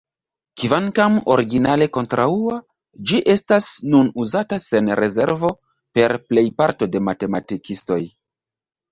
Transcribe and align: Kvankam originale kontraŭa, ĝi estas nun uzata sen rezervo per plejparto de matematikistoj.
Kvankam 0.59 1.17
originale 1.33 1.87
kontraŭa, 1.97 2.55
ĝi 3.11 3.19
estas 3.33 3.67
nun 3.95 4.09
uzata 4.23 4.59
sen 4.63 4.89
rezervo 5.01 5.51
per 5.99 6.15
plejparto 6.31 6.89
de 6.95 7.03
matematikistoj. 7.11 7.99